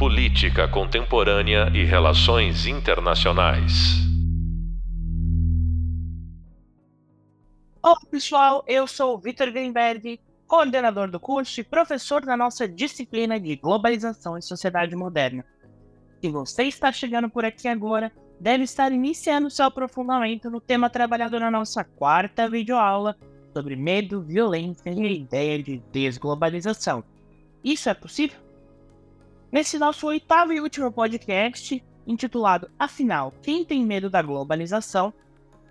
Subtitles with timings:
[0.00, 3.98] Política Contemporânea e Relações Internacionais.
[7.82, 8.64] Olá, pessoal.
[8.66, 14.42] Eu sou Vitor Greenberg, coordenador do curso e professor da nossa disciplina de Globalização e
[14.42, 15.44] Sociedade Moderna.
[16.18, 18.10] Se você está chegando por aqui agora,
[18.40, 23.14] deve estar iniciando seu aprofundamento no tema trabalhado na nossa quarta videoaula
[23.52, 27.04] sobre medo, violência e a ideia de desglobalização.
[27.62, 28.49] Isso é possível?
[29.52, 35.12] Nesse nosso oitavo e último podcast, intitulado Afinal, quem tem medo da globalização,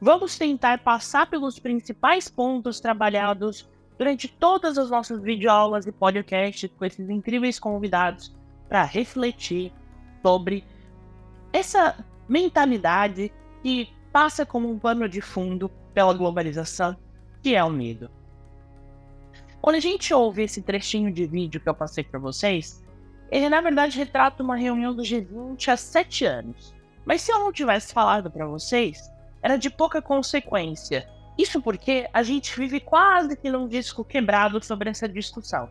[0.02, 6.84] vamos tentar passar pelos principais pontos trabalhados durante todas as nossas videoaulas e podcasts com
[6.84, 8.36] esses incríveis convidados
[8.68, 9.72] para refletir
[10.22, 10.66] sobre
[11.54, 13.32] essa mentalidade
[13.64, 16.98] que passa como um pano de fundo pela globalização
[17.42, 18.12] que é o medo.
[19.62, 22.84] Quando a gente ouve esse trechinho de vídeo que eu passei para vocês,
[23.32, 26.74] ele na verdade retrata uma reunião do G20 há sete anos.
[27.06, 31.08] Mas se eu não tivesse falado para vocês, era de pouca consequência.
[31.38, 35.70] Isso porque a gente vive quase que num disco quebrado sobre essa discussão.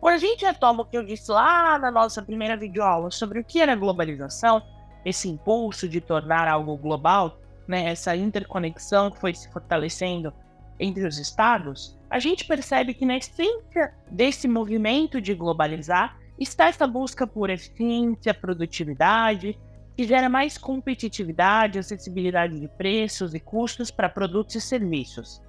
[0.00, 3.44] Quando a gente retoma o que eu disse lá na nossa primeira videoaula sobre o
[3.44, 4.62] que era globalização,
[5.04, 10.32] esse impulso de tornar algo global, né, essa interconexão que foi se fortalecendo
[10.78, 16.86] entre os estados, a gente percebe que na essência desse movimento de globalizar está essa
[16.86, 19.58] busca por eficiência, produtividade,
[19.96, 25.42] que gera mais competitividade, acessibilidade de preços e custos para produtos e serviços.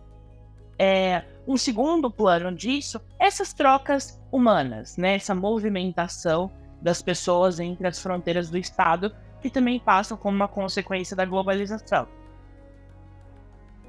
[0.78, 8.00] É, um segundo plano disso, essas trocas humanas, né, essa movimentação das pessoas entre as
[8.00, 12.08] fronteiras do Estado, que também passam como uma consequência da globalização.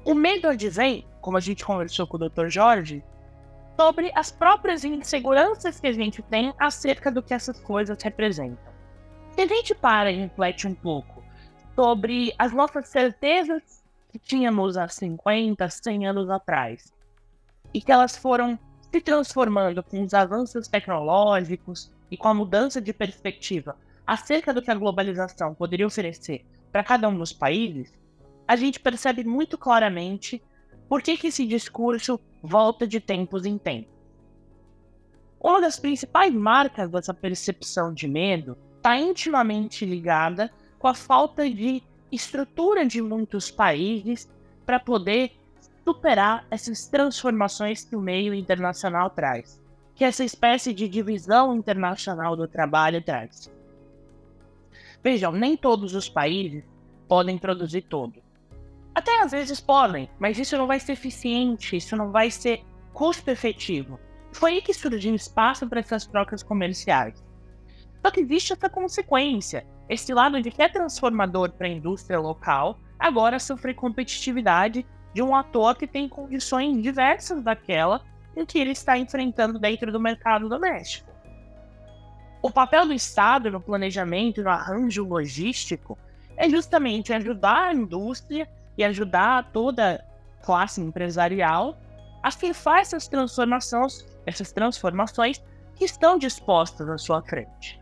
[0.05, 2.47] O medo advém, como a gente conversou com o Dr.
[2.47, 3.03] Jorge,
[3.75, 8.73] sobre as próprias inseguranças que a gente tem acerca do que essas coisas representam.
[9.31, 11.23] Se a gente para e reflete um pouco
[11.75, 16.93] sobre as nossas certezas que tínhamos há 50, 100 anos atrás,
[17.73, 18.59] e que elas foram
[18.91, 23.75] se transformando com os avanços tecnológicos e com a mudança de perspectiva
[24.05, 27.91] acerca do que a globalização poderia oferecer para cada um dos países,
[28.47, 30.43] a gente percebe muito claramente
[30.87, 33.93] por que, que esse discurso volta de tempos em tempos.
[35.39, 41.81] Uma das principais marcas dessa percepção de medo está intimamente ligada com a falta de
[42.11, 44.29] estrutura de muitos países
[44.65, 45.31] para poder
[45.85, 49.61] superar essas transformações que o meio internacional traz,
[49.95, 53.51] que essa espécie de divisão internacional do trabalho traz.
[55.03, 56.63] Vejam, nem todos os países
[57.07, 58.22] podem produzir todo.
[58.95, 63.29] Até às vezes podem, mas isso não vai ser eficiente, isso não vai ser custo
[63.29, 63.99] efetivo.
[64.31, 67.23] Foi aí que surgiu espaço para essas trocas comerciais.
[68.01, 72.79] Só que existe essa consequência, esse lado de que é transformador para a indústria local,
[72.99, 78.01] agora sofrer competitividade de um ator que tem condições diversas daquela
[78.35, 81.11] em que ele está enfrentando dentro do mercado doméstico.
[82.41, 85.97] O papel do Estado no planejamento, no arranjo logístico,
[86.35, 90.03] é justamente ajudar a indústria e ajudar toda
[90.41, 91.77] classe empresarial
[92.21, 95.43] a surfar essas transformações, essas transformações
[95.75, 97.81] que estão dispostas à sua frente.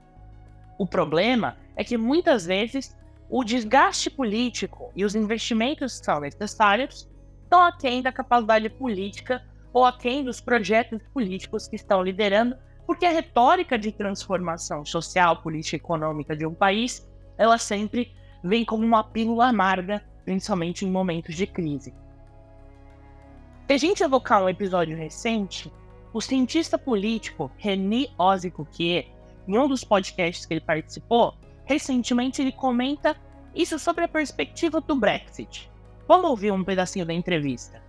[0.77, 2.95] O problema é que muitas vezes
[3.29, 7.07] o desgaste político e os investimentos que são necessários
[7.43, 13.11] estão aquém da capacidade política ou aquém dos projetos políticos que estão liderando, porque a
[13.11, 18.13] retórica de transformação social, política e econômica de um país, ela sempre
[18.43, 21.93] vem como uma pílula amarga principalmente em momentos de crise.
[23.67, 25.71] Se a gente evocar um episódio recente,
[26.13, 33.17] o cientista político René Ozzy em um dos podcasts que ele participou, recentemente ele comenta
[33.53, 35.69] isso sobre a perspectiva do Brexit.
[36.07, 37.81] Vamos ouvir um pedacinho da entrevista.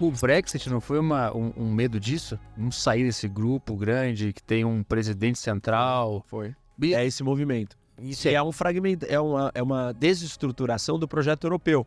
[0.00, 2.38] O Brexit não foi uma, um, um, medo disso?
[2.56, 6.24] Não sair desse grupo grande que tem um presidente central?
[6.26, 6.54] Foi.
[6.82, 7.76] É esse movimento.
[8.00, 11.86] Isso é um fragmento, é uma, é uma desestruturação do projeto europeu,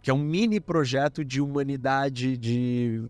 [0.00, 3.02] que é um mini projeto de humanidade, de,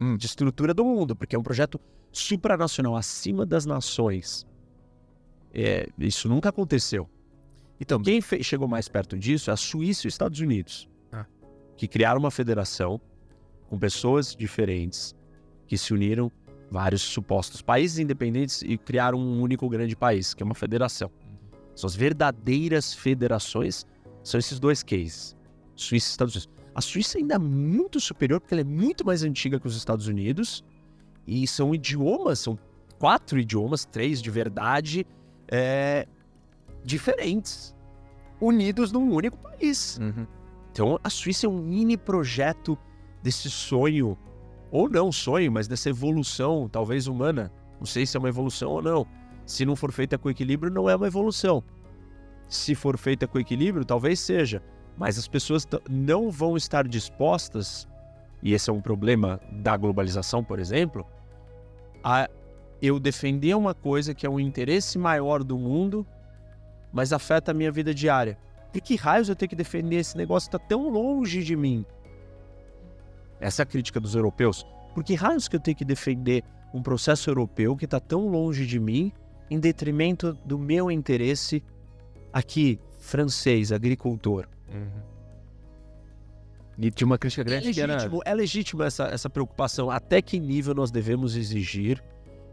[0.00, 1.78] hum, de estrutura do mundo, porque é um projeto
[2.10, 4.46] supranacional, acima das nações.
[5.52, 7.08] É, isso nunca aconteceu.
[7.80, 11.26] Então, quem chegou mais perto disso é a Suíça e os Estados Unidos, ah.
[11.76, 13.00] que criaram uma federação
[13.68, 15.14] com pessoas diferentes
[15.66, 16.32] que se uniram,
[16.70, 21.10] vários supostos países independentes, e criaram um único grande país, que é uma federação.
[21.78, 23.86] Suas verdadeiras federações
[24.24, 25.36] são esses dois cases,
[25.76, 26.50] Suíça e Estados Unidos.
[26.74, 30.08] A Suíça ainda é muito superior, porque ela é muito mais antiga que os Estados
[30.08, 30.64] Unidos,
[31.24, 32.58] e são idiomas, são
[32.98, 35.06] quatro idiomas, três de verdade,
[35.46, 36.08] é,
[36.82, 37.76] diferentes,
[38.40, 40.00] unidos num único país.
[40.02, 40.26] Uhum.
[40.72, 42.76] Então a Suíça é um mini projeto
[43.22, 44.18] desse sonho,
[44.72, 47.52] ou não sonho, mas dessa evolução, talvez humana.
[47.78, 49.06] Não sei se é uma evolução ou não.
[49.48, 51.64] Se não for feita com equilíbrio, não é uma evolução.
[52.46, 54.62] Se for feita com equilíbrio, talvez seja.
[54.94, 57.88] Mas as pessoas não vão estar dispostas,
[58.42, 61.06] e esse é um problema da globalização, por exemplo,
[62.04, 62.28] a
[62.82, 66.06] eu defender uma coisa que é um interesse maior do mundo,
[66.92, 68.38] mas afeta a minha vida diária.
[68.70, 71.86] Por que raios eu tenho que defender esse negócio que está tão longe de mim?
[73.40, 74.66] Essa é a crítica dos europeus.
[74.94, 78.66] Por que raios que eu tenho que defender um processo europeu que está tão longe
[78.66, 79.10] de mim,
[79.50, 81.62] em detrimento do meu interesse
[82.32, 84.46] aqui, francês, agricultor?
[84.72, 85.02] Uhum.
[86.78, 88.30] E tinha uma crítica grande é legítimo, que era...
[88.30, 89.90] É legítimo essa, essa preocupação.
[89.90, 92.02] Até que nível nós devemos exigir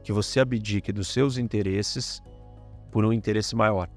[0.03, 2.21] que você abdique dos seus interesses
[2.91, 3.87] por um interesse maior?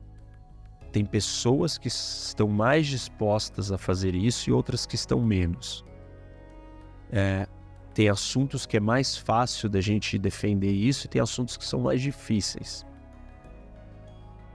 [0.92, 5.84] Tem pessoas que estão mais dispostas a fazer isso e outras que estão menos.
[7.10, 7.46] É,
[7.98, 11.80] tem assuntos que é mais fácil da gente defender isso e tem assuntos que são
[11.80, 12.86] mais difíceis.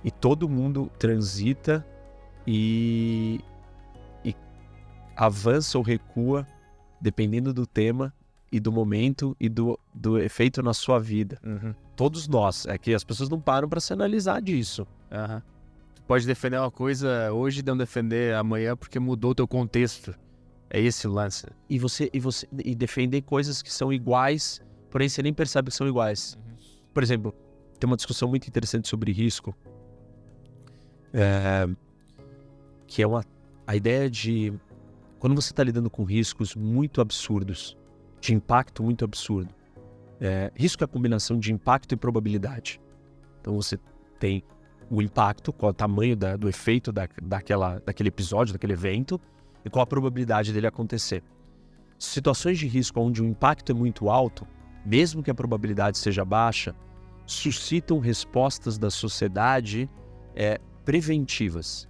[0.01, 1.85] E todo mundo transita
[2.47, 3.41] e,
[4.23, 4.33] e
[5.13, 6.47] avança ou recua
[7.01, 8.13] dependendo do tema
[8.49, 11.37] e do momento e do, do efeito na sua vida.
[11.43, 11.75] Uhum.
[11.97, 12.65] Todos nós.
[12.65, 14.87] É que as pessoas não param para se analisar disso.
[15.11, 15.41] Uhum
[16.05, 20.13] pode defender uma coisa hoje e não defender amanhã porque mudou o teu contexto.
[20.73, 21.45] É esse o lance.
[21.69, 24.59] E você e você e defender coisas que são iguais,
[24.89, 26.35] porém você nem percebe que são iguais.
[26.35, 26.55] Uhum.
[26.91, 27.35] Por exemplo,
[27.79, 29.55] tem uma discussão muito interessante sobre risco,
[31.13, 31.69] é,
[32.87, 33.23] que é uma
[33.67, 34.51] a ideia de
[35.19, 37.77] quando você está lidando com riscos muito absurdos,
[38.19, 39.53] de impacto muito absurdo.
[40.19, 42.81] É, risco é a combinação de impacto e probabilidade.
[43.39, 43.77] Então você
[44.19, 44.43] tem
[44.89, 49.21] o impacto, qual é o tamanho da, do efeito da, daquela, daquele episódio, daquele evento,
[49.63, 51.23] e qual a probabilidade dele acontecer.
[51.97, 54.45] Situações de risco onde o impacto é muito alto,
[54.85, 56.75] mesmo que a probabilidade seja baixa,
[57.25, 59.89] suscitam respostas da sociedade
[60.35, 61.87] é, preventivas.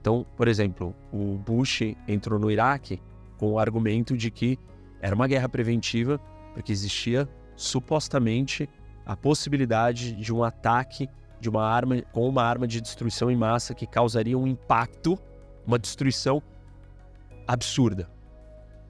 [0.00, 3.00] Então, por exemplo, o Bush entrou no Iraque
[3.38, 4.58] com o argumento de que
[5.00, 6.18] era uma guerra preventiva,
[6.54, 8.68] porque existia supostamente
[9.04, 11.08] a possibilidade de um ataque
[11.40, 15.18] de uma arma com uma arma de destruição em massa que causaria um impacto,
[15.66, 16.42] uma destruição
[17.46, 18.08] absurda.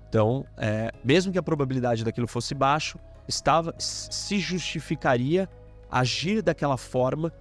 [0.09, 2.99] Então, é, mesmo que a probabilidade daquilo fosse baixo,
[3.29, 5.49] estava se justificaria
[5.91, 7.33] agir daquela forma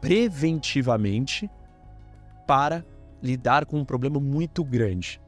[0.00, 1.50] preventivamente
[2.46, 2.84] para
[3.22, 5.20] lidar com um problema muito grande.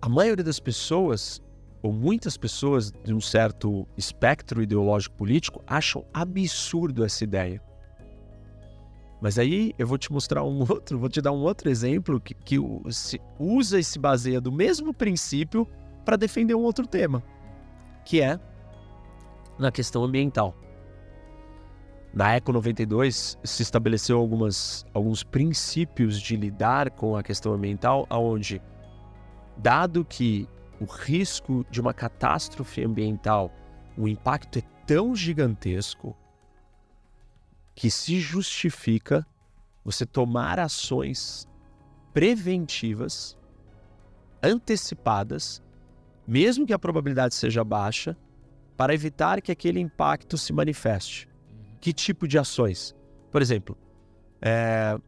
[0.00, 1.42] A maioria das pessoas
[1.82, 7.62] ou muitas pessoas de um certo espectro ideológico político acham absurdo essa ideia.
[9.20, 12.34] Mas aí eu vou te mostrar um outro, vou te dar um outro exemplo que,
[12.34, 12.58] que
[13.38, 15.66] usa e se baseia do mesmo princípio
[16.04, 17.22] para defender um outro tema,
[18.04, 18.38] que é
[19.58, 20.54] na questão ambiental.
[22.14, 28.62] Na Eco 92 se estabeleceu algumas, alguns princípios de lidar com a questão ambiental, aonde
[29.56, 30.48] dado que
[30.80, 33.52] o risco de uma catástrofe ambiental,
[33.96, 36.16] o impacto é tão gigantesco
[37.78, 39.24] que se justifica
[39.84, 41.46] você tomar ações
[42.12, 43.38] preventivas,
[44.42, 45.62] antecipadas,
[46.26, 48.16] mesmo que a probabilidade seja baixa,
[48.76, 51.28] para evitar que aquele impacto se manifeste.
[51.28, 51.76] Uhum.
[51.80, 52.96] Que tipo de ações?
[53.30, 53.78] Por exemplo,
[54.42, 54.98] é,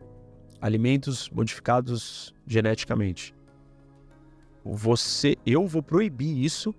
[0.60, 3.34] alimentos modificados geneticamente
[4.64, 6.72] você, eu vou proibir isso,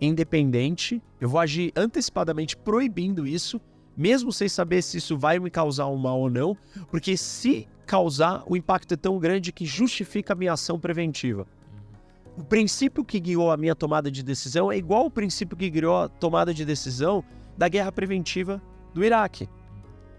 [0.00, 3.60] independente, eu vou agir antecipadamente proibindo isso,
[3.96, 6.56] mesmo sem saber se isso vai me causar um mal ou não,
[6.90, 11.46] porque se causar, o impacto é tão grande que justifica a minha ação preventiva.
[12.36, 15.96] O princípio que guiou a minha tomada de decisão é igual ao princípio que guiou
[15.96, 17.22] a tomada de decisão
[17.56, 18.60] da guerra preventiva
[18.92, 19.48] do Iraque.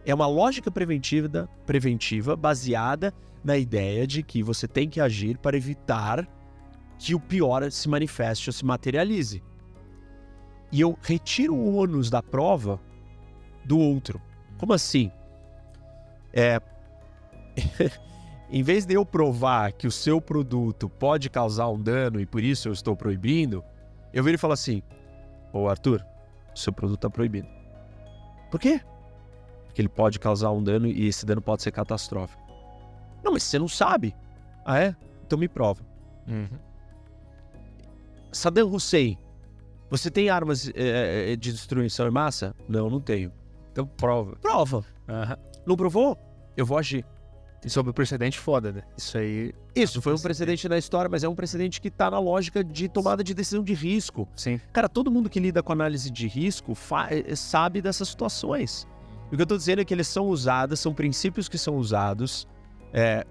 [0.06, 3.14] É uma lógica preventiva, preventiva baseada
[3.44, 6.28] na ideia de que você tem que agir para evitar
[6.98, 9.44] que o pior se manifeste ou se materialize.
[10.72, 12.80] E eu retiro o ônus da prova
[13.66, 14.22] do outro.
[14.58, 15.12] Como assim?
[16.34, 16.62] É.
[18.50, 22.44] em vez de eu provar que o seu produto pode causar um dano e por
[22.44, 23.64] isso eu estou proibindo,
[24.14, 24.82] eu viro e falo assim:
[25.52, 26.06] Ô Arthur,
[26.54, 27.48] seu produto está proibido.
[28.52, 28.80] Por quê?
[29.66, 32.42] Porque ele pode causar um dano e esse dano pode ser catastrófico.
[33.24, 34.16] Não, mas você não sabe.
[34.64, 34.96] Ah, é?
[35.26, 35.84] Então me prova.
[36.28, 36.48] Uhum.
[38.32, 39.18] Saddam Hussein,
[39.90, 42.56] você tem armas é, de destruição em massa?
[42.68, 43.32] Não, não tenho.
[43.76, 44.38] Então prova.
[44.42, 44.86] Prova.
[45.10, 45.36] Aham.
[45.66, 46.18] Não provou?
[46.56, 47.06] Eu vou agir.
[47.62, 48.84] E sobre o precedente, foda, né?
[48.98, 52.20] Isso aí, Isso foi um precedente na história, mas é um precedente que tá na
[52.20, 54.30] lógica de tomada de decisão de risco.
[54.34, 54.62] sim.
[54.72, 58.88] Cara, todo mundo que lida com análise de risco fa- eh, sabe dessas situações.
[59.30, 62.48] O que eu tô dizendo é que eles são usados, são princípios que são usados.
[62.94, 63.26] É,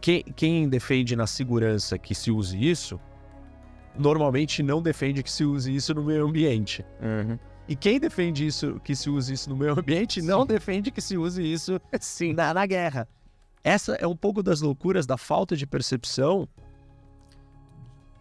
[0.00, 2.98] quem, quem defende na segurança que se use isso,
[3.98, 6.84] normalmente não defende que se use isso no meio ambiente.
[7.02, 7.38] Uhum.
[7.66, 11.16] E quem defende isso, que se use isso no meio ambiente, não defende que se
[11.16, 11.80] use isso
[12.34, 13.08] na, na guerra.
[13.62, 16.46] Essa é um pouco das loucuras da falta de percepção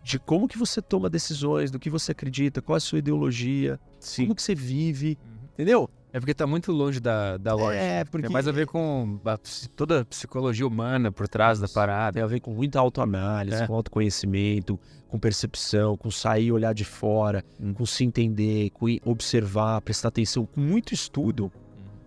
[0.01, 3.79] de como que você toma decisões, do que você acredita, qual é a sua ideologia,
[3.99, 4.23] Sim.
[4.23, 5.47] como que você vive, Uhum.
[5.53, 5.89] entendeu?
[6.13, 7.83] É porque tá muito longe da, da lógica.
[7.83, 9.35] É, porque Tem mais a ver com a
[9.75, 12.13] toda a psicologia humana por trás da parada.
[12.13, 13.65] tem a ver com muita autoanálise, É.
[13.67, 17.73] com autoconhecimento, com percepção, com sair olhar de fora, Hum.
[17.73, 21.51] com se entender, com observar, prestar atenção, com muito estudo.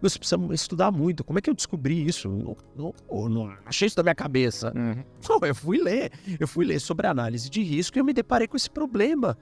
[0.01, 1.25] Você precisa estudar muito.
[1.25, 2.29] Como é que eu descobri isso?
[2.77, 4.73] Não- eu não achei isso da minha cabeça.
[4.77, 5.03] Uhum.
[5.41, 6.13] Não, eu fui ler.
[6.39, 9.37] Eu fui ler sobre análise de risco e eu me deparei com esse problema.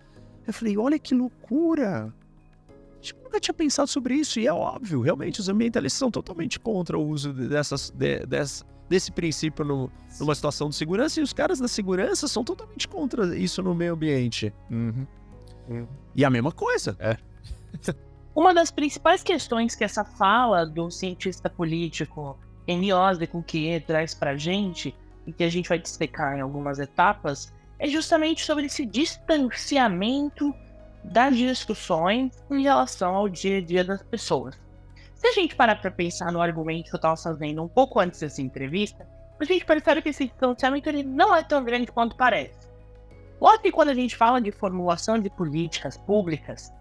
[0.46, 2.14] Eu falei, olha que loucura.
[3.12, 4.38] Eu nunca tinha pensado sobre isso.
[4.38, 8.64] E é óbvio, realmente, os ambientalistas são totalmente contra o uso de- dessas, de- dessa-
[8.88, 11.20] desse princípio no- numa situação de segurança.
[11.20, 14.52] E os caras da segurança são totalmente contra isso no meio ambiente.
[14.70, 15.06] Uhum.
[16.14, 16.96] E a mesma coisa.
[18.34, 24.94] Uma das principais questões que essa fala do cientista político Eniose Kukier traz pra gente,
[25.26, 30.54] e que a gente vai dissecar em algumas etapas, é justamente sobre esse distanciamento
[31.04, 34.58] das discussões em relação ao dia a dia das pessoas.
[35.14, 38.20] Se a gente parar pra pensar no argumento que eu tava fazendo um pouco antes
[38.20, 39.06] dessa entrevista,
[39.38, 42.68] a gente percebe que esse distanciamento ele não é tão grande quanto parece.
[43.40, 46.72] Lógico que quando a gente fala de formulação de políticas públicas,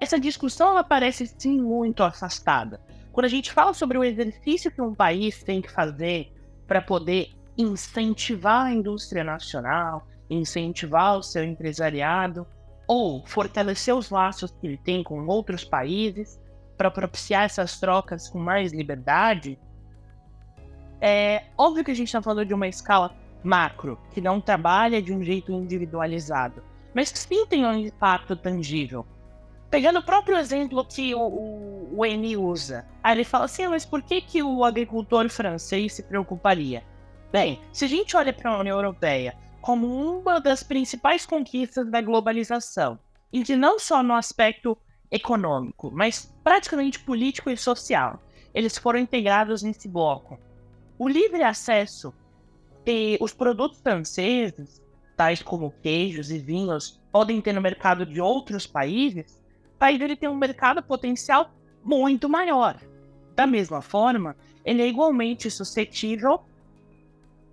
[0.00, 2.80] essa discussão ela parece sim muito afastada.
[3.12, 6.32] Quando a gente fala sobre o exercício que um país tem que fazer
[6.66, 12.46] para poder incentivar a indústria nacional, incentivar o seu empresariado,
[12.86, 16.40] ou fortalecer os laços que ele tem com outros países
[16.76, 19.58] para propiciar essas trocas com mais liberdade,
[21.00, 25.12] é óbvio que a gente está falando de uma escala macro, que não trabalha de
[25.12, 26.62] um jeito individualizado,
[26.94, 29.06] mas que sim tem um impacto tangível.
[29.70, 33.70] Pegando o próprio exemplo que o, o, o Eni usa, aí ele fala assim, "Ah,
[33.70, 36.82] mas por que, que o agricultor francês se preocuparia?
[37.32, 39.86] Bem, se a gente olha para a União Europeia como
[40.18, 42.98] uma das principais conquistas da globalização,
[43.32, 44.76] e que não só no aspecto
[45.10, 50.38] econômico, mas praticamente político e social, eles foram integrados nesse bloco.
[50.98, 52.12] O livre acesso
[52.84, 54.82] e os produtos franceses,
[55.16, 59.42] tais como queijos e vinhos, podem ter no mercado de outros países,
[59.76, 61.50] o país ele tem um mercado potencial
[61.82, 62.78] muito maior.
[63.34, 66.42] Da mesma forma, ele é igualmente suscetível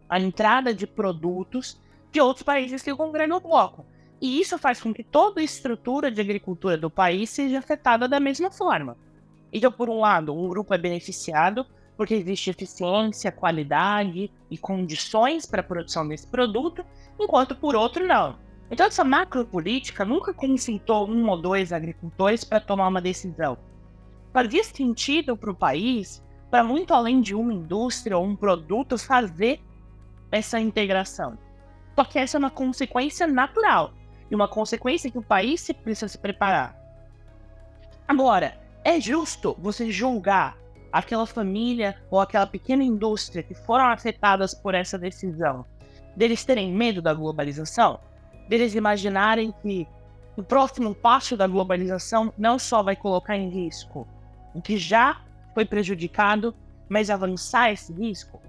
[0.10, 1.80] à entrada de produtos
[2.12, 3.86] de outros países que compram no bloco.
[4.20, 8.20] E isso faz com que toda a estrutura de agricultura do país seja afetada da
[8.20, 8.98] mesma forma.
[9.52, 11.66] Então, por um lado, um grupo é beneficiado
[11.98, 16.84] porque existe eficiência, qualidade e condições para a produção desse produto,
[17.20, 18.40] enquanto por outro não.
[18.72, 23.58] Então essa macropolítica nunca consultou um ou dois agricultores para tomar uma decisão.
[24.34, 29.60] Fazia sentido para o país, para muito além de uma indústria ou um produto, fazer
[30.32, 31.38] essa integração.
[32.02, 33.94] Só que essa é uma consequência natural
[34.32, 36.76] e uma consequência que o país precisa se preparar.
[38.08, 40.58] Agora, é justo você julgar
[40.92, 45.64] aquela família ou aquela pequena indústria que foram afetadas por essa decisão,
[46.16, 48.00] deles terem medo da globalização,
[48.50, 49.88] deles imaginarem que
[50.36, 54.08] o próximo passo da globalização não só vai colocar em risco
[54.56, 55.22] o que já
[55.54, 56.56] foi prejudicado,
[56.90, 58.42] mas avançar esse risco.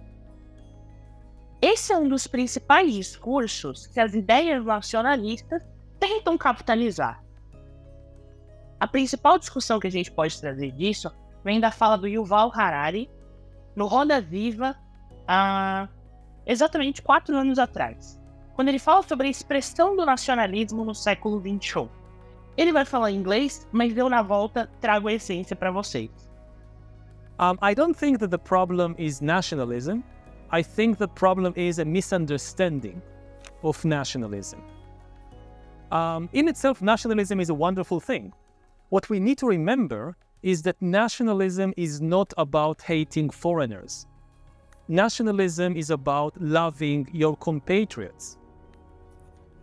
[1.62, 5.62] Esse é um dos principais discursos que as ideias nacionalistas
[6.00, 7.22] tentam capitalizar.
[8.80, 11.08] A principal discussão que a gente pode trazer disso
[11.44, 13.08] vem da fala do Yuval Harari
[13.76, 14.76] no Roda Viva
[15.28, 15.88] há
[16.44, 18.20] exatamente quatro anos atrás,
[18.54, 21.88] quando ele fala sobre a expressão do nacionalismo no século XXI.
[22.56, 26.10] Ele vai falar em inglês, mas eu na volta trago a essência para vocês.
[27.38, 30.00] Um, I don't think that the problem is nationalism.
[30.54, 33.00] I think the problem is a misunderstanding
[33.62, 34.62] of nationalism.
[35.90, 38.34] Um, in itself, nationalism is a wonderful thing.
[38.90, 44.06] What we need to remember is that nationalism is not about hating foreigners.
[44.88, 48.36] Nationalism is about loving your compatriots.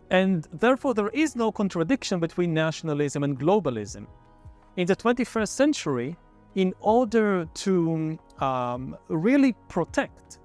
[0.09, 4.07] And therefore, there is no contradiction between nationalism and globalism.
[4.77, 6.17] In the 21st century,
[6.55, 10.38] in order to um, really protect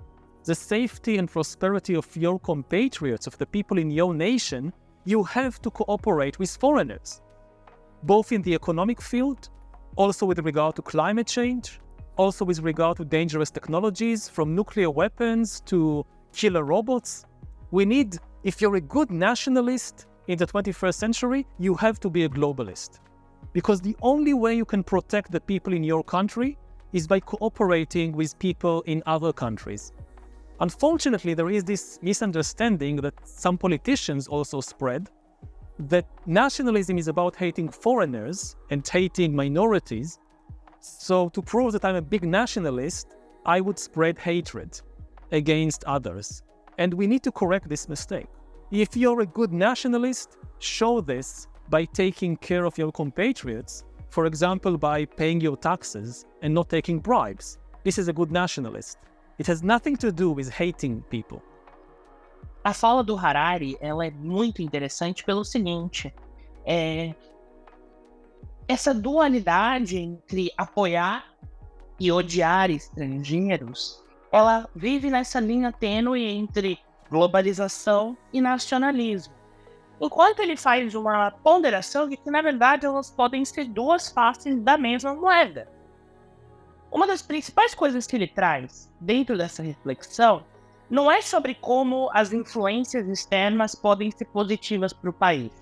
[0.45, 4.73] the safety and prosperity of your compatriots, of the people in your nation,
[5.05, 7.23] you have to cooperate with foreigners,
[8.03, 9.49] both in the economic field,
[9.97, 11.81] also with regard to climate change,
[12.17, 17.25] also with regard to dangerous technologies, from nuclear weapons to killer robots.
[17.71, 22.25] We need, if you're a good nationalist in the 21st century, you have to be
[22.25, 23.01] a globalist.
[23.53, 26.59] Because the only way you can protect the people in your country
[26.93, 29.93] is by cooperating with people in other countries.
[30.61, 35.11] Unfortunately, there is this misunderstanding that some politicians also spread
[35.79, 40.21] that nationalism is about hating foreigners and hating minorities.
[40.81, 43.09] So, to prove that I'm a big nationalist,
[43.45, 44.81] I would spread hatred
[45.33, 46.43] against others.
[46.79, 48.29] And we need to correct this mistake.
[48.71, 54.79] If you're a good nationalist, show this by taking care of your compatriots, for example,
[54.79, 57.59] by paying your taxes and not taking bribes.
[57.83, 58.99] This is a good nationalist.
[59.39, 61.43] It has nothing to do with hating people.
[62.63, 66.15] A fala do Harari ela é muito interessante pelo seguinte:
[66.65, 67.15] é,
[68.67, 71.27] essa dualidade entre apoiar
[71.99, 76.79] e odiar estrangeiros, ela vive nessa linha tênue entre
[77.11, 79.35] globalização e nacionalismo.
[80.01, 84.77] Enquanto ele faz uma ponderação de que, na verdade, elas podem ser duas faces da
[84.77, 85.69] mesma moeda.
[86.95, 90.45] Uma das principais coisas que ele traz dentro dessa reflexão
[90.89, 95.53] não é sobre como as influências externas podem ser positivas para o país.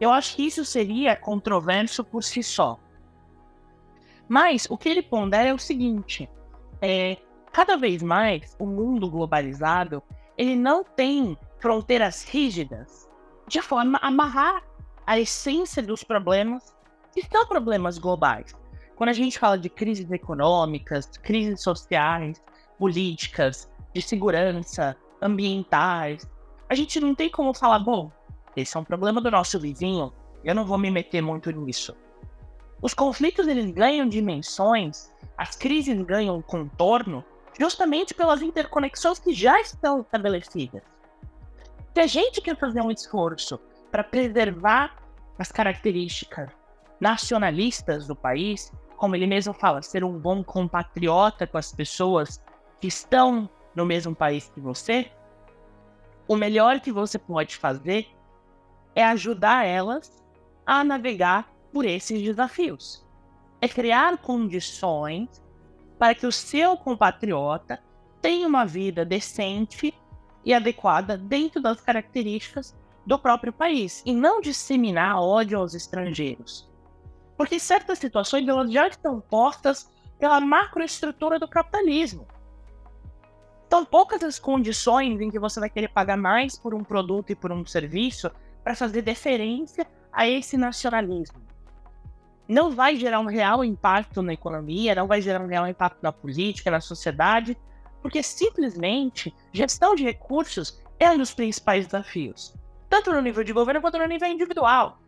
[0.00, 2.80] Eu acho que isso seria controverso por si só.
[4.28, 6.28] Mas o que ele pondera é o seguinte:
[6.82, 7.18] é,
[7.52, 10.02] cada vez mais o mundo globalizado
[10.36, 13.08] ele não tem fronteiras rígidas
[13.46, 14.64] de forma a amarrar
[15.06, 16.74] a essência dos problemas
[17.12, 18.63] que são problemas globais.
[18.96, 22.40] Quando a gente fala de crises econômicas, crises sociais,
[22.78, 26.28] políticas, de segurança, ambientais,
[26.68, 28.10] a gente não tem como falar, bom,
[28.56, 30.12] esse é um problema do nosso vizinho,
[30.44, 31.96] eu não vou me meter muito nisso.
[32.80, 37.24] Os conflitos eles ganham dimensões, as crises ganham contorno
[37.58, 40.82] justamente pelas interconexões que já estão estabelecidas.
[41.94, 43.58] Se a gente quer fazer um esforço
[43.90, 44.96] para preservar
[45.38, 46.50] as características
[47.00, 48.72] nacionalistas do país,
[49.04, 52.42] como ele mesmo fala, ser um bom compatriota com as pessoas
[52.80, 55.12] que estão no mesmo país que você,
[56.26, 58.08] o melhor que você pode fazer
[58.94, 60.24] é ajudar elas
[60.64, 63.06] a navegar por esses desafios.
[63.60, 65.28] É criar condições
[65.98, 67.78] para que o seu compatriota
[68.22, 69.92] tenha uma vida decente
[70.42, 76.72] e adequada dentro das características do próprio país e não disseminar ódio aos estrangeiros.
[77.36, 82.26] Porque certas situações elas já estão postas pela macroestrutura do capitalismo.
[83.68, 87.34] São poucas as condições em que você vai querer pagar mais por um produto e
[87.34, 88.30] por um serviço
[88.62, 91.42] para fazer deferência a esse nacionalismo.
[92.46, 96.12] Não vai gerar um real impacto na economia, não vai gerar um real impacto na
[96.12, 97.58] política, na sociedade,
[98.00, 102.54] porque simplesmente gestão de recursos é um dos principais desafios,
[102.88, 104.98] tanto no nível de governo quanto no nível individual.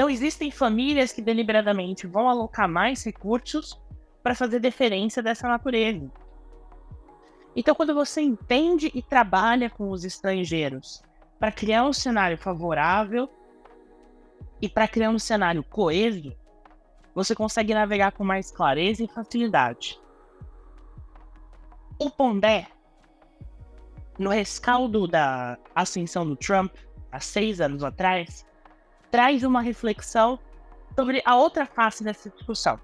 [0.00, 3.78] Não existem famílias que deliberadamente vão alocar mais recursos
[4.22, 6.10] para fazer deferência dessa natureza.
[7.54, 11.02] Então, quando você entende e trabalha com os estrangeiros
[11.38, 13.28] para criar um cenário favorável
[14.62, 16.34] e para criar um cenário coeso,
[17.14, 20.00] você consegue navegar com mais clareza e facilidade.
[21.98, 22.68] O Pondé,
[24.18, 26.74] no rescaldo da ascensão do Trump,
[27.12, 28.48] há seis anos atrás,
[29.10, 30.38] traz uma reflexão
[30.94, 32.78] sobre a outra face dessa discussão,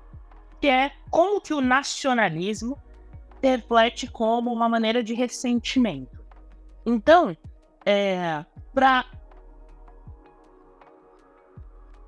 [0.61, 2.79] que é como que o nacionalismo
[3.43, 6.25] reflete como uma maneira de ressentimento.
[6.85, 7.37] Então,
[7.85, 9.05] é, para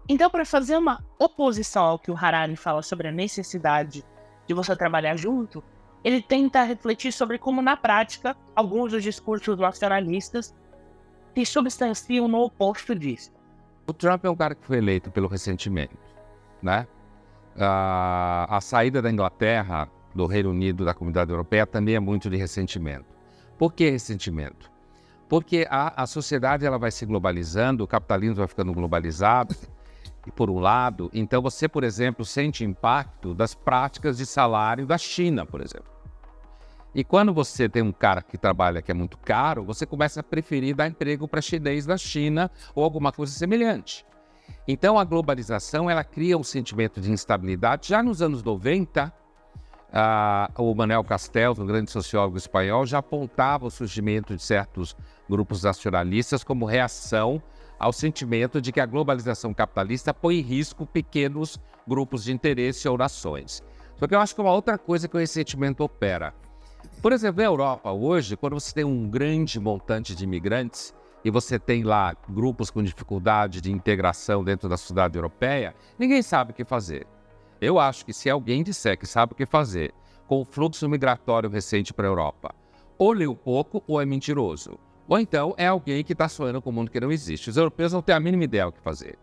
[0.08, 4.02] então, para fazer uma oposição ao que o Harari fala sobre a necessidade
[4.46, 5.62] de você trabalhar junto,
[6.02, 10.54] ele tenta refletir sobre como, na prática, alguns dos discursos nacionalistas
[11.34, 13.30] se substanciam no oposto disso.
[13.88, 15.96] O Trump é um cara que foi eleito pelo ressentimento,
[16.62, 16.86] né?
[17.58, 22.36] a, a saída da Inglaterra, do Reino Unido, da Comunidade Europeia também é muito de
[22.36, 23.06] ressentimento.
[23.58, 24.70] Por que ressentimento?
[25.28, 29.54] Porque a, a sociedade ela vai se globalizando, o capitalismo vai ficando globalizado,
[30.26, 34.98] e por um lado, então você, por exemplo, sente impacto das práticas de salário da
[34.98, 35.97] China, por exemplo.
[36.94, 40.22] E quando você tem um cara que trabalha que é muito caro, você começa a
[40.22, 44.06] preferir dar emprego para chinês da China ou alguma coisa semelhante.
[44.66, 47.88] Então a globalização ela cria um sentimento de instabilidade.
[47.88, 49.12] Já nos anos 90,
[50.56, 54.96] o Manuel Castells, um grande sociólogo espanhol, já apontava o surgimento de certos
[55.28, 57.42] grupos nacionalistas como reação
[57.78, 62.98] ao sentimento de que a globalização capitalista põe em risco pequenos grupos de interesse ou
[62.98, 63.62] nações.
[63.96, 66.34] Só que eu acho que uma outra coisa que o ressentimento opera.
[67.00, 70.92] Por exemplo, na Europa, hoje, quando você tem um grande montante de imigrantes
[71.24, 76.50] e você tem lá grupos com dificuldade de integração dentro da sociedade europeia, ninguém sabe
[76.50, 77.06] o que fazer.
[77.60, 79.94] Eu acho que se alguém disser que sabe o que fazer
[80.26, 82.52] com o fluxo migratório recente para a Europa,
[82.98, 84.76] ou leu pouco ou é mentiroso.
[85.06, 87.48] Ou então é alguém que está sonhando com um mundo que não existe.
[87.48, 89.16] Os europeus não têm a mínima ideia do que fazer.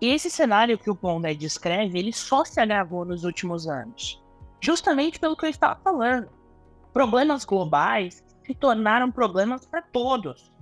[0.00, 4.20] E esse cenário que o Pondé descreve, ele só se agravou nos últimos anos.
[4.60, 6.28] Justamente pelo que eu estava falando.
[6.92, 10.52] Problemas globais se tornaram problemas para todos.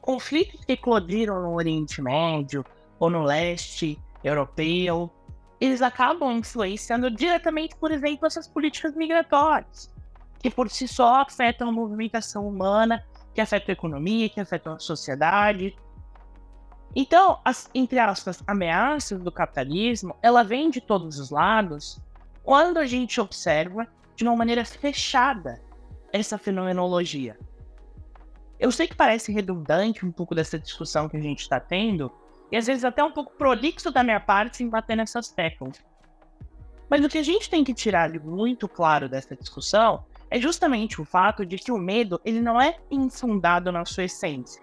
[0.00, 2.64] Conflitos que eclodiram no Oriente Médio
[2.98, 5.10] ou no leste europeu,
[5.60, 9.90] eles acabam influenciando diretamente, por exemplo, essas políticas migratórias
[10.38, 14.78] que por si só afetam a movimentação humana, que afetam a economia, que afetam a
[14.78, 15.76] sociedade.
[16.94, 22.00] Então, as, entre aspas, ameaças do capitalismo, ela vem de todos os lados
[22.48, 25.60] quando a gente observa de uma maneira fechada
[26.10, 27.38] essa fenomenologia.
[28.58, 32.10] Eu sei que parece redundante um pouco dessa discussão que a gente está tendo,
[32.50, 35.84] e às vezes até um pouco prolixo da minha parte em bater nessas teclas.
[36.88, 41.02] Mas o que a gente tem que tirar de muito claro dessa discussão é justamente
[41.02, 44.62] o fato de que o medo ele não é infundado na sua essência,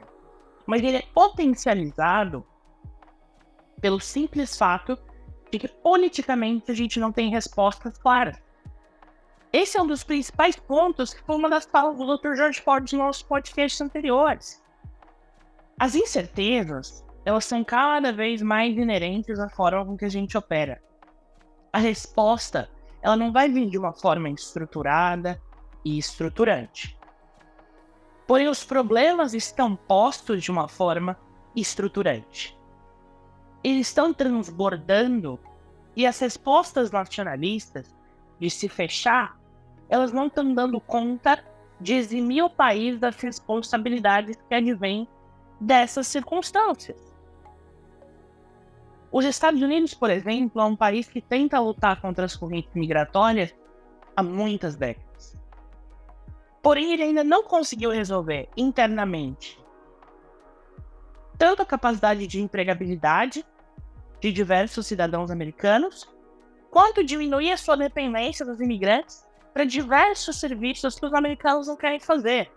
[0.66, 2.44] mas ele é potencializado
[3.80, 4.98] pelo simples fato
[5.58, 8.42] de que politicamente a gente não tem respostas claras.
[9.52, 12.36] Esse é um dos principais pontos que foi uma das falas do Dr.
[12.36, 14.62] George Ford nos nossos podcasts anteriores.
[15.80, 20.82] As incertezas, elas são cada vez mais inerentes à forma com que a gente opera.
[21.72, 22.70] A resposta,
[23.02, 25.42] ela não vai vir de uma forma estruturada,
[25.86, 26.98] e estruturante.
[28.28, 31.16] Porém, os problemas estão postos de uma forma
[31.56, 32.58] estruturante.
[33.66, 35.40] Eles estão transbordando
[35.96, 37.96] e as respostas nacionalistas
[38.40, 39.40] de se fechar,
[39.90, 41.44] elas não estão dando conta
[41.82, 45.08] de eximir o país das responsabilidades que advêm
[45.60, 47.12] dessas circunstâncias.
[49.12, 53.52] Os Estados Unidos, por exemplo, é um país que tenta lutar contra as correntes migratórias
[54.16, 55.36] há muitas décadas.
[56.62, 59.60] Porém, ele ainda não conseguiu resolver internamente
[61.36, 63.44] tanto a capacidade de empregabilidade
[64.20, 66.08] de diversos cidadãos americanos,
[66.72, 72.00] quanto diminuir a sua dependência dos imigrantes para diversos serviços que os americanos não querem
[72.00, 72.52] fazer.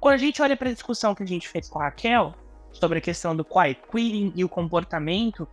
[0.00, 2.34] Quando a gente olha para a discussão que a gente fez com a Raquel
[2.72, 5.48] sobre a questão do quiet quitting e o comportamento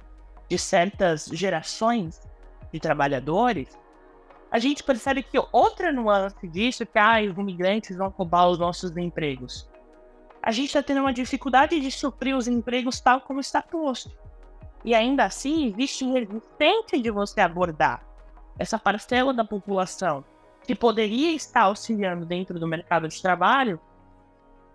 [0.49, 2.21] de certas gerações
[2.71, 3.77] de trabalhadores,
[4.51, 8.59] a gente percebe que outra nuance disso é que ah, os imigrantes vão roubar os
[8.59, 9.67] nossos empregos.
[10.41, 14.15] A gente está tendo uma dificuldade de suprir os empregos tal como está posto.
[14.83, 18.05] E ainda assim, existe resistência de você abordar
[18.59, 20.23] essa parcela da população
[20.65, 23.79] que poderia estar auxiliando dentro do mercado de trabalho,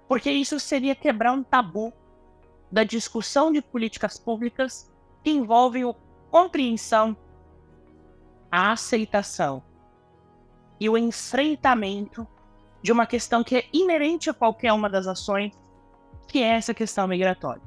[0.06, 1.92] porque isso seria quebrar um tabu
[2.70, 4.90] da discussão de políticas públicas
[5.22, 5.94] que envolvem a
[6.30, 7.16] compreensão,
[8.50, 9.62] a aceitação
[10.80, 12.26] e o enfrentamento
[12.82, 15.52] de uma questão que é inerente a qualquer uma das ações,
[16.26, 17.62] que é essa questão migratória.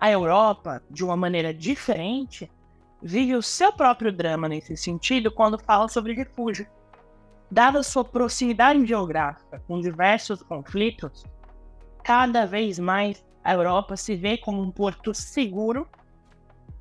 [0.00, 2.50] A Europa, de uma maneira diferente,
[3.02, 6.66] vive o seu próprio drama nesse sentido quando fala sobre refúgio.
[7.50, 11.24] Dada sua proximidade geográfica com diversos conflitos,
[12.02, 15.86] cada vez mais a Europa se vê como um porto seguro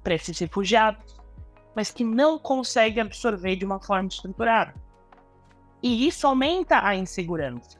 [0.03, 1.17] para esses refugiados,
[1.75, 4.73] mas que não consegue absorver de uma forma estruturada.
[5.81, 7.77] E isso aumenta a insegurança.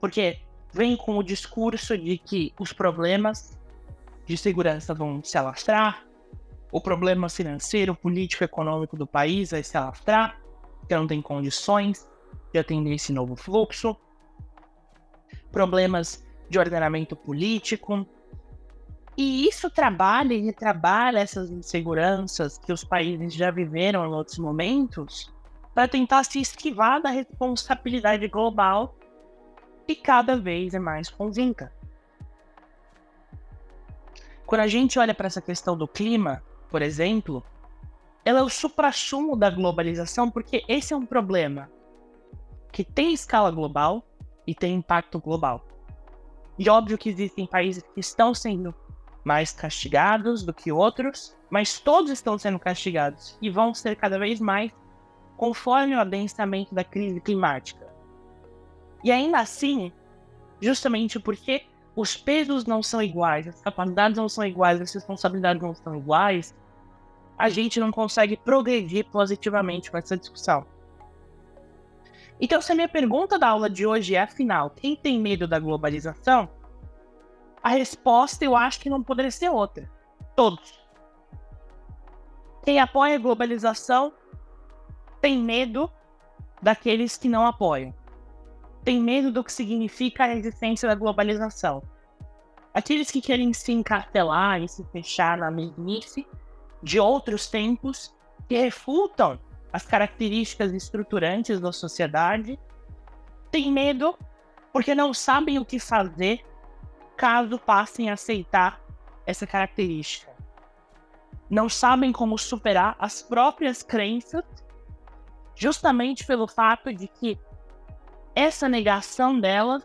[0.00, 0.40] Porque
[0.72, 3.57] vem com o discurso de que os problemas
[4.28, 6.06] de segurança vão se alastrar,
[6.70, 10.38] o problema financeiro, político, econômico do país vai se alastrar,
[10.86, 12.06] que não tem condições
[12.52, 13.96] de atender esse novo fluxo,
[15.50, 18.06] problemas de ordenamento político.
[19.16, 25.32] E isso trabalha e retrabalha essas inseguranças que os países já viveram em outros momentos
[25.74, 28.94] para tentar se esquivar da responsabilidade global
[29.86, 31.72] que cada vez é mais convinca.
[34.48, 37.44] Quando a gente olha para essa questão do clima, por exemplo,
[38.24, 41.70] ela é o suprassumo da globalização porque esse é um problema
[42.72, 44.02] que tem escala global
[44.46, 45.68] e tem impacto global.
[46.58, 48.74] E óbvio que existem países que estão sendo
[49.22, 54.40] mais castigados do que outros, mas todos estão sendo castigados e vão ser cada vez
[54.40, 54.72] mais
[55.36, 57.86] conforme o adensamento da crise climática.
[59.04, 59.92] E ainda assim,
[60.58, 61.66] justamente porque
[61.98, 66.54] os pesos não são iguais, as capacidades não são iguais, as responsabilidades não são iguais,
[67.36, 70.64] a gente não consegue progredir positivamente com essa discussão.
[72.40, 75.58] Então, se a minha pergunta da aula de hoje é, afinal, quem tem medo da
[75.58, 76.48] globalização?
[77.60, 79.90] A resposta eu acho que não poderia ser outra.
[80.36, 80.78] Todos.
[82.62, 84.12] Quem apoia a globalização
[85.20, 85.90] tem medo
[86.62, 87.92] daqueles que não apoiam.
[88.84, 91.82] Tem medo do que significa a existência da globalização.
[92.72, 96.26] Aqueles que querem se encartelar e se fechar na mesmice
[96.82, 98.14] de outros tempos
[98.48, 99.38] que refutam
[99.72, 102.58] as características estruturantes da sociedade,
[103.50, 104.16] têm medo
[104.72, 106.44] porque não sabem o que fazer
[107.16, 108.80] caso passem a aceitar
[109.26, 110.32] essa característica.
[111.50, 114.44] Não sabem como superar as próprias crenças,
[115.54, 117.38] justamente pelo fato de que
[118.38, 119.84] essa negação delas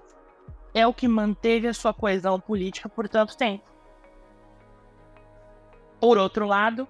[0.75, 3.63] é o que manteve a sua coesão política por tanto tempo.
[5.99, 6.87] Por outro lado,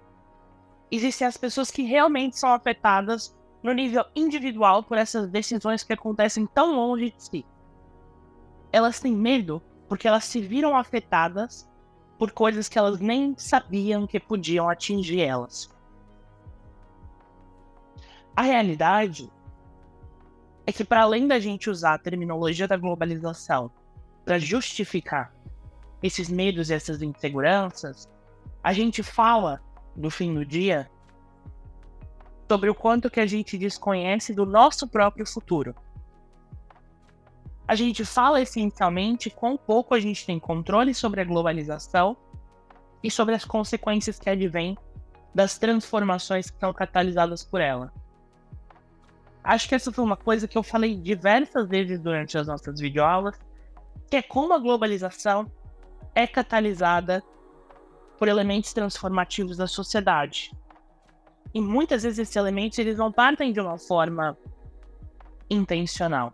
[0.91, 6.45] existem as pessoas que realmente são afetadas no nível individual por essas decisões que acontecem
[6.45, 7.45] tão longe de si.
[8.69, 11.65] Elas têm medo porque elas se viram afetadas
[12.19, 15.73] por coisas que elas nem sabiam que podiam atingir elas.
[18.36, 19.32] A realidade
[20.65, 23.71] é que, para além da gente usar a terminologia da globalização
[24.23, 25.34] para justificar
[26.02, 28.10] esses medos e essas inseguranças,
[28.63, 29.62] a gente fala,
[29.95, 30.89] no fim do dia,
[32.49, 35.76] sobre o quanto que a gente desconhece do nosso próprio futuro.
[37.67, 42.15] A gente fala essencialmente quão pouco a gente tem controle sobre a globalização
[43.02, 44.78] e sobre as consequências que advêm
[45.34, 47.91] das transformações que são catalisadas por ela.
[49.43, 53.38] Acho que essa foi uma coisa que eu falei diversas vezes durante as nossas videoaulas,
[54.10, 55.51] que é como a globalização
[56.15, 57.21] é catalisada
[58.17, 60.51] por elementos transformativos da sociedade.
[61.53, 64.38] E muitas vezes esses elementos eles não partem de uma forma
[65.49, 66.32] intencional.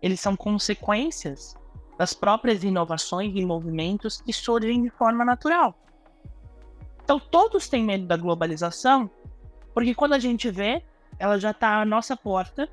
[0.00, 1.56] Eles são consequências
[1.98, 5.74] das próprias inovações e movimentos que surgem de forma natural.
[7.02, 9.10] Então todos têm medo da globalização,
[9.74, 10.84] porque quando a gente vê,
[11.22, 12.68] ela já está à nossa porta,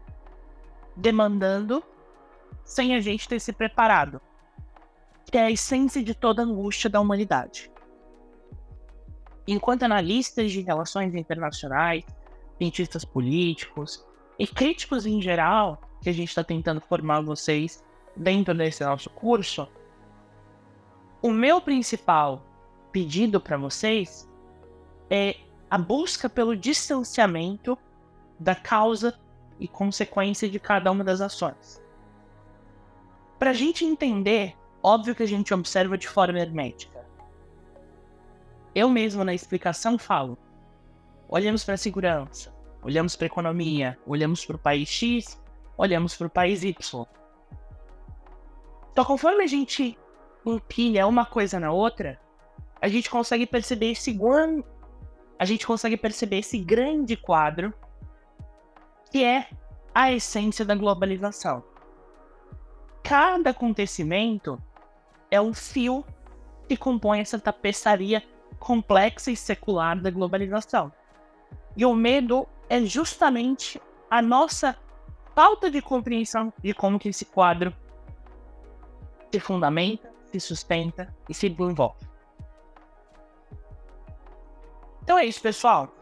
[0.95, 1.83] demandando,
[2.65, 4.19] sem a gente ter se preparado.
[5.31, 7.71] Que é a essência de toda angústia da humanidade.
[9.47, 12.03] Enquanto analistas de relações internacionais,
[12.57, 14.03] cientistas políticos
[14.39, 17.83] e críticos em geral, que a gente está tentando formar vocês
[18.15, 19.67] dentro desse nosso curso,
[21.21, 22.43] o meu principal
[22.91, 24.27] pedido para vocês
[25.07, 25.35] é
[25.69, 27.77] a busca pelo distanciamento
[28.39, 29.19] da causa
[29.59, 31.83] e consequência de cada uma das ações.
[33.37, 37.05] Para a gente entender, óbvio que a gente observa de forma hermética.
[38.73, 40.37] Eu mesmo na explicação falo:
[41.27, 45.41] olhamos para a segurança, olhamos para a economia, olhamos para o país X,
[45.77, 47.05] olhamos para o país Y.
[48.91, 49.97] Então, conforme a gente
[50.45, 52.19] empilha uma coisa na outra,
[52.81, 54.17] a gente consegue perceber esse
[55.37, 57.73] a gente consegue perceber esse grande quadro
[59.11, 59.47] que é
[59.93, 61.63] a essência da globalização.
[63.03, 64.61] Cada acontecimento
[65.31, 66.05] é um fio
[66.67, 68.23] que compõe essa tapeçaria
[68.59, 70.91] complexa e secular da globalização.
[71.75, 74.77] E o medo é justamente a nossa
[75.33, 77.73] falta de compreensão de como que esse quadro
[79.31, 82.07] se fundamenta, se sustenta e se desenvolve.
[85.03, 85.98] Então é isso, pessoal.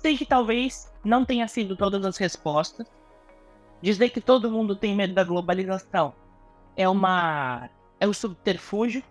[0.00, 2.86] Sei que talvez não tenha sido todas as respostas.
[3.82, 6.14] Dizer que todo mundo tem medo da globalização
[6.74, 9.02] é uma é um subterfúgio,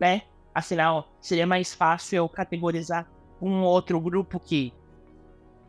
[0.00, 0.22] né?
[0.52, 3.08] Afinal, seria mais fácil eu categorizar
[3.40, 4.72] um outro grupo que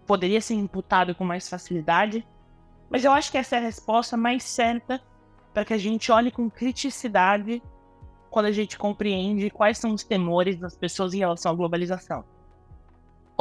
[0.08, 2.28] poderia ser imputado com mais facilidade.
[2.90, 5.00] Mas eu acho que essa é a resposta mais certa
[5.54, 7.62] para que a gente olhe com criticidade
[8.32, 12.26] quando a gente compreende quais são os temores das pessoas em relação à globalização.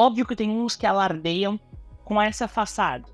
[0.00, 1.58] Óbvio que tem uns que alardeiam
[2.04, 3.12] com essa façade.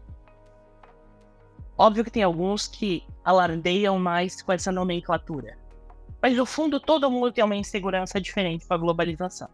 [1.78, 5.56] Óbvio que tem alguns que alardeiam mais com essa nomenclatura.
[6.20, 9.48] Mas no fundo todo mundo tem uma insegurança diferente com a globalização.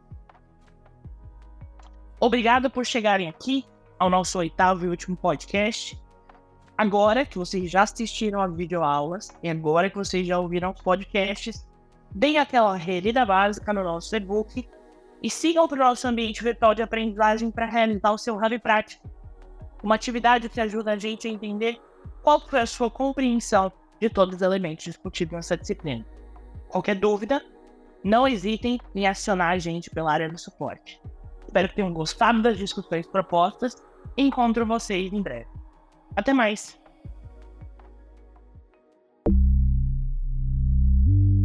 [2.19, 3.65] Obrigado por chegarem aqui
[3.97, 5.97] ao nosso oitavo e último podcast.
[6.77, 11.65] Agora que vocês já assistiram as videoaulas e agora que vocês já ouviram os podcasts,
[12.11, 14.69] deem aquela relida básica no nosso e-book
[15.23, 19.09] e sigam para o nosso ambiente virtual de aprendizagem para realizar o seu Hub Prático.
[19.83, 21.81] Uma atividade que ajuda a gente a entender
[22.23, 26.07] qual foi a sua compreensão de todos os elementos discutidos nessa disciplina.
[26.69, 27.45] Qualquer dúvida,
[28.03, 31.01] não hesitem em acionar a gente pela área do suporte.
[31.45, 33.77] Espero que tenham gostado das discussões propostas
[34.17, 35.49] e encontro vocês em breve.
[36.17, 36.80] Até mais!